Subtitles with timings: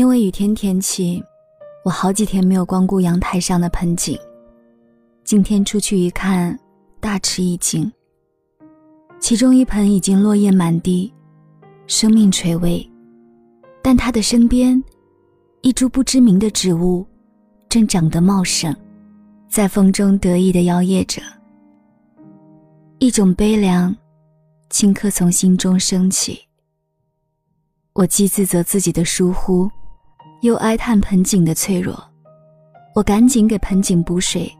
[0.00, 1.22] 因为雨天天气，
[1.84, 4.18] 我好几天没有光顾阳台上的盆景。
[5.24, 6.58] 今天出去一看，
[7.00, 7.92] 大吃一惊。
[9.18, 11.12] 其中一盆已经落叶满地，
[11.86, 12.90] 生命垂危，
[13.82, 14.82] 但它的身边，
[15.60, 17.06] 一株不知名的植物，
[17.68, 18.74] 正长得茂盛，
[19.50, 21.20] 在风中得意地摇曳着。
[23.00, 23.94] 一种悲凉，
[24.70, 26.40] 顷刻从心中升起。
[27.92, 29.70] 我既自责自己的疏忽。
[30.40, 32.02] 又哀叹盆景的脆弱，
[32.94, 34.50] 我赶紧给盆景补水，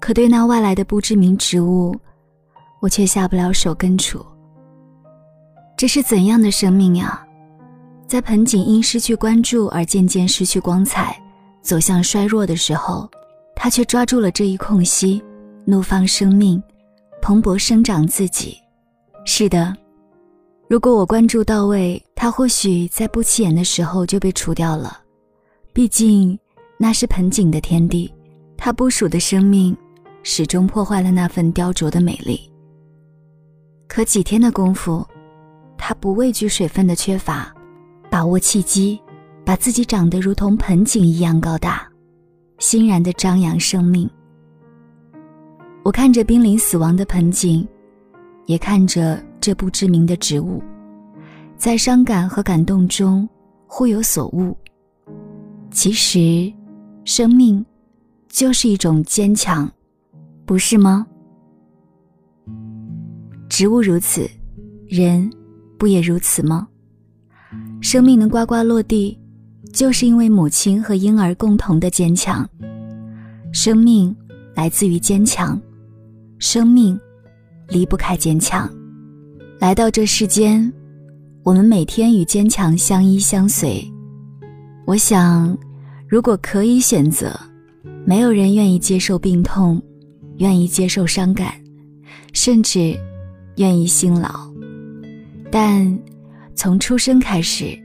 [0.00, 1.94] 可对那外来的不知名植物，
[2.80, 4.24] 我却下不了手根除。
[5.76, 7.20] 这是怎样的生命呀？
[8.06, 11.20] 在盆景因失去关注而渐渐失去光彩，
[11.62, 13.10] 走向衰弱的时候，
[13.56, 15.20] 它却抓住了这一空隙，
[15.64, 16.62] 怒放生命，
[17.20, 18.56] 蓬勃生长自己。
[19.24, 19.74] 是的，
[20.68, 25.00] 如果我关注到位，它或许在不起眼的时候就被除掉了。
[25.74, 26.38] 毕竟，
[26.78, 28.08] 那是盆景的天地，
[28.56, 29.76] 它不属的生命，
[30.22, 32.48] 始终破坏了那份雕琢的美丽。
[33.88, 35.04] 可几天的功夫，
[35.76, 37.52] 它不畏惧水分的缺乏，
[38.08, 39.00] 把握契机，
[39.44, 41.84] 把自己长得如同盆景一样高大，
[42.58, 44.08] 欣然地张扬生命。
[45.82, 47.66] 我看着濒临死亡的盆景，
[48.46, 50.62] 也看着这不知名的植物，
[51.56, 53.28] 在伤感和感动中，
[53.66, 54.56] 忽有所悟。
[55.74, 56.50] 其实，
[57.04, 57.62] 生命
[58.28, 59.68] 就是一种坚强，
[60.46, 61.04] 不是吗？
[63.48, 64.30] 植物如此，
[64.86, 65.28] 人
[65.76, 66.68] 不也如此吗？
[67.80, 69.18] 生命能呱呱落地，
[69.72, 72.48] 就是因为母亲和婴儿共同的坚强。
[73.52, 74.14] 生命
[74.54, 75.60] 来自于坚强，
[76.38, 76.98] 生命
[77.68, 78.70] 离不开坚强。
[79.58, 80.72] 来到这世间，
[81.42, 83.84] 我们每天与坚强相依相随。
[84.86, 85.56] 我想，
[86.06, 87.38] 如果可以选择，
[88.04, 89.82] 没有人愿意接受病痛，
[90.36, 91.54] 愿意接受伤感，
[92.34, 92.94] 甚至
[93.56, 94.28] 愿意辛劳。
[95.50, 95.98] 但
[96.54, 97.78] 从出生开始，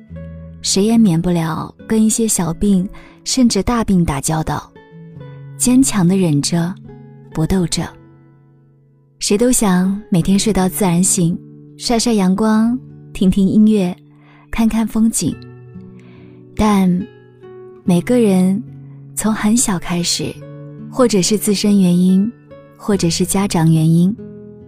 [0.61, 2.87] 谁也免不了跟一些小病
[3.23, 4.69] 甚至大病打交道，
[5.57, 6.75] 坚强的忍着，
[7.33, 7.87] 搏斗着。
[9.19, 11.37] 谁都想每天睡到自然醒，
[11.77, 12.77] 晒晒阳光，
[13.13, 13.95] 听听音乐，
[14.51, 15.33] 看看风景。
[16.59, 16.89] 但
[17.85, 18.61] 每个人
[19.15, 20.35] 从很小开始，
[20.91, 22.29] 或者是自身原因，
[22.75, 24.13] 或者是家长原因，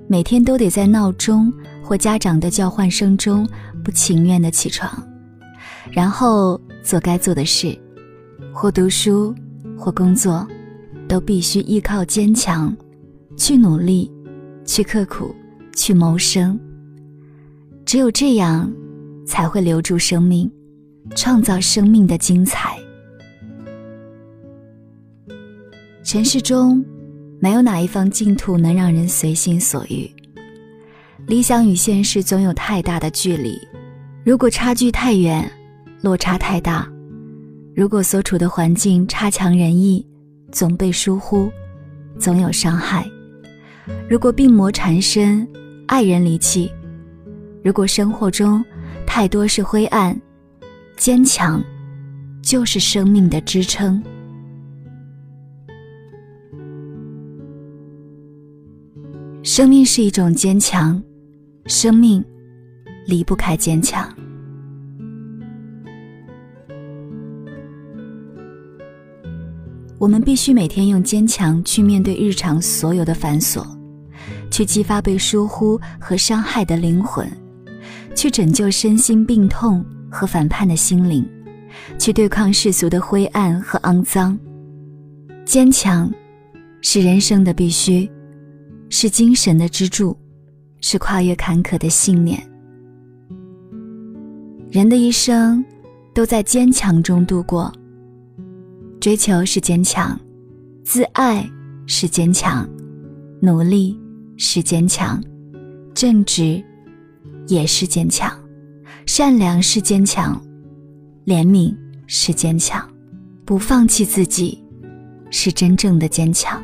[0.07, 1.51] 每天都得在闹钟
[1.84, 3.46] 或家长的叫唤声中
[3.84, 5.06] 不情愿的起床，
[5.91, 7.78] 然后做该做的事，
[8.53, 9.35] 或读书，
[9.78, 10.47] 或工作，
[11.09, 12.74] 都必须依靠坚强，
[13.35, 14.09] 去努力，
[14.63, 15.35] 去刻苦，
[15.75, 16.57] 去谋生。
[17.85, 18.72] 只有这样，
[19.28, 20.50] 才会留住生命。
[21.16, 22.78] 创造生命的精彩。
[26.03, 26.84] 尘世中，
[27.39, 30.09] 没有哪一方净土能让人随心所欲。
[31.28, 33.57] 理想与现实总有太大的距离，
[34.23, 35.50] 如果差距太远，
[36.01, 36.88] 落差太大；
[37.75, 40.06] 如果所处的环境差强人意，
[40.51, 41.51] 总被疏忽，
[42.18, 43.03] 总有伤害；
[44.09, 45.47] 如果病魔缠身，
[45.88, 46.69] 爱人离弃；
[47.63, 48.66] 如果生活中
[49.06, 50.19] 太多是灰暗。
[51.01, 51.59] 坚强，
[52.44, 54.00] 就是生命的支撑。
[59.41, 61.01] 生命是一种坚强，
[61.66, 62.23] 生命
[63.07, 64.07] 离不开坚强。
[69.97, 73.66] 我们必须每天用坚强去面对日常所有的繁琐，
[74.51, 77.28] 去激发被疏忽和伤害的灵魂，
[78.16, 79.83] 去拯救身心病痛。
[80.11, 81.25] 和反叛的心灵，
[81.97, 84.38] 去对抗世俗的灰暗和肮脏。
[85.45, 86.11] 坚强，
[86.81, 88.09] 是人生的必须，
[88.89, 90.16] 是精神的支柱，
[90.81, 92.41] 是跨越坎坷的信念。
[94.69, 95.63] 人的一生，
[96.13, 97.71] 都在坚强中度过。
[99.00, 100.18] 追求是坚强，
[100.83, 101.50] 自爱
[101.88, 102.69] 是坚强，
[103.41, 104.00] 努力
[104.38, 105.21] 是坚强，
[105.94, 106.63] 正直
[107.47, 108.31] 也是坚强。
[109.23, 110.35] 善良是坚强，
[111.27, 111.77] 怜悯
[112.07, 112.83] 是坚强，
[113.45, 114.65] 不放弃自己，
[115.29, 116.59] 是真正的坚强。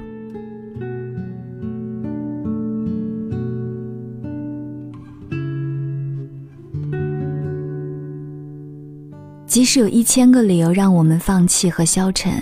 [9.45, 12.33] 即使有一千个理由让我们放弃和消沉，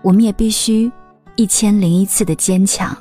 [0.00, 0.90] 我们也必须
[1.36, 2.96] 一千零一次的坚强。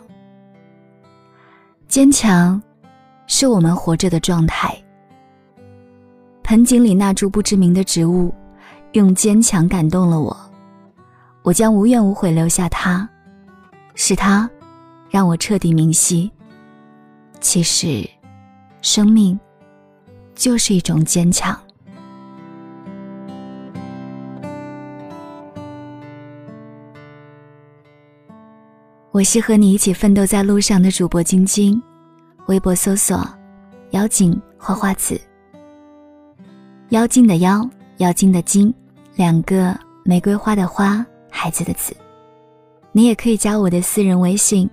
[1.87, 2.61] 坚强，
[3.27, 4.77] 是我们活着的状态。
[6.47, 8.33] 盆景里那株不知名的植物，
[8.93, 10.35] 用坚强感动了我，
[11.43, 13.07] 我将无怨无悔留下它。
[13.95, 14.49] 是它，
[15.09, 16.31] 让我彻底明晰。
[17.41, 18.09] 其实，
[18.81, 19.37] 生命
[20.35, 21.53] 就是一种坚强。
[29.11, 31.83] 我是和你一起奋斗在路上的主播晶晶，
[32.45, 33.21] 微博搜索
[33.91, 35.19] “妖精花花子”，
[36.89, 38.73] 妖精的妖，妖精的精，
[39.15, 41.93] 两个玫瑰花的花，孩子的子。
[42.93, 44.69] 你也可以加我的私人微信，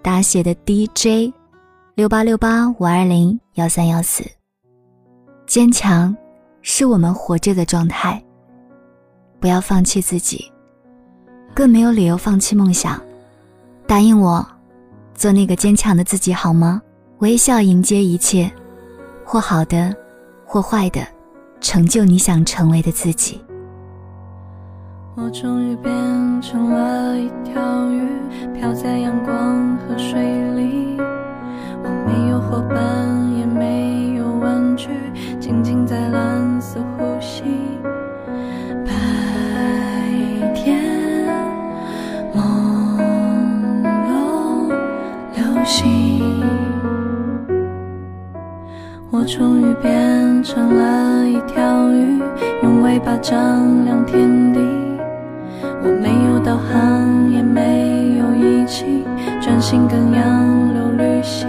[0.00, 1.32] 大写的 DJ，
[1.96, 4.24] 六八六八五二零幺三幺四。
[5.44, 6.16] 坚强，
[6.62, 8.22] 是我们活着的状态。
[9.40, 10.52] 不要放弃自己，
[11.52, 13.02] 更没有理由放弃梦想。
[13.88, 14.46] 答应我，
[15.16, 16.80] 做那个坚强的自己好吗？
[17.18, 18.48] 微笑迎接一切，
[19.24, 19.92] 或好的，
[20.46, 21.04] 或坏的，
[21.60, 23.40] 成就你想成为的自己。
[25.14, 25.92] 我终于变
[26.40, 28.08] 成了一条鱼，
[28.58, 30.20] 漂在阳光和水
[30.54, 30.96] 里。
[31.82, 32.78] 我没有伙伴，
[33.38, 34.88] 也没有玩具，
[35.38, 37.42] 静静在蓝色呼吸。
[38.84, 38.92] 白
[40.54, 40.80] 天。
[42.34, 43.10] 梦。
[45.34, 46.42] 流星
[49.10, 49.90] 我终于变
[50.42, 52.18] 成了一条鱼，
[52.62, 54.60] 用尾巴丈量天地。
[55.82, 59.04] 我没有导航，也没有仪器，
[59.40, 61.48] 专心跟洋流旅行。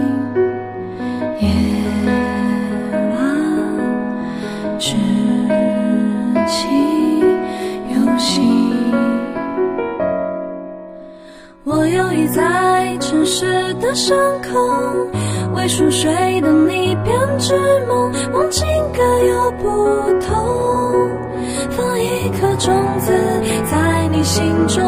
[13.41, 15.09] 在城市的伤口。
[15.55, 17.55] 为熟睡的你编织
[17.87, 19.65] 梦，梦境各有不
[20.21, 21.09] 同。
[21.71, 23.11] 放一颗种子
[23.69, 24.83] 在你心中，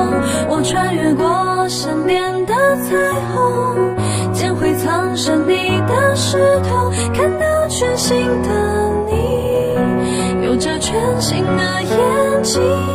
[0.47, 2.53] 我穿越过想念的
[2.83, 2.95] 彩
[3.33, 6.37] 虹，捡回藏身你的石
[6.69, 8.49] 头，看到全新的
[9.09, 12.92] 你，有着全新的眼睛。